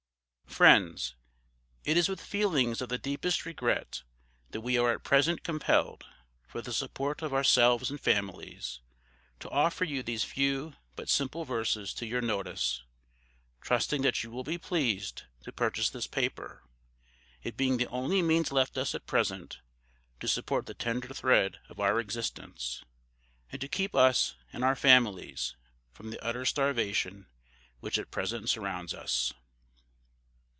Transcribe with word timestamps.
FRIENDS, 0.51 1.15
It 1.85 1.95
is 1.95 2.09
with 2.09 2.19
feelings 2.19 2.81
of 2.81 2.89
the 2.89 2.97
deepest 2.97 3.45
regret 3.45 4.03
that 4.49 4.59
we 4.59 4.77
are 4.77 4.91
at 4.91 5.03
present 5.05 5.43
compelled, 5.45 6.05
for 6.45 6.61
the 6.61 6.73
support 6.73 7.21
of 7.21 7.33
ourselves 7.33 7.89
and 7.89 8.01
families, 8.01 8.81
to 9.39 9.49
offer 9.49 9.85
you 9.85 10.03
these 10.03 10.25
few 10.25 10.73
but 10.97 11.07
simple 11.07 11.45
verses 11.45 11.93
to 11.93 12.05
your 12.05 12.19
notice, 12.21 12.83
trusting 13.61 14.01
that 14.01 14.23
you 14.25 14.29
will 14.29 14.43
be 14.43 14.57
pleased 14.57 15.23
to 15.43 15.53
purchase 15.53 15.89
this 15.89 16.05
paper, 16.05 16.63
it 17.41 17.55
being 17.55 17.77
the 17.77 17.87
only 17.87 18.21
means 18.21 18.51
left 18.51 18.77
us 18.77 18.93
at 18.93 19.07
present, 19.07 19.61
to 20.19 20.27
support 20.27 20.65
the 20.65 20.73
tender 20.73 21.07
thread 21.13 21.59
of 21.69 21.79
our 21.79 21.97
existence 21.97 22.83
and 23.53 23.61
to 23.61 23.69
keep 23.69 23.95
us 23.95 24.35
and 24.51 24.65
our 24.65 24.75
families 24.75 25.55
from 25.93 26.09
the 26.11 26.21
utter 26.23 26.43
starvation 26.45 27.25
which 27.79 27.97
at 27.97 28.11
present 28.11 28.49
surrounds 28.49 28.93
us. 28.93 29.31